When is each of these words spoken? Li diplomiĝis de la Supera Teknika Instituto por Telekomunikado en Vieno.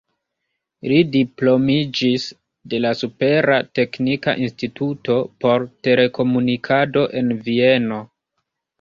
Li 0.91 0.95
diplomiĝis 1.15 2.25
de 2.73 2.81
la 2.87 2.93
Supera 3.03 3.59
Teknika 3.81 4.37
Instituto 4.47 5.21
por 5.45 5.71
Telekomunikado 5.91 7.09
en 7.23 7.35
Vieno. 7.49 8.05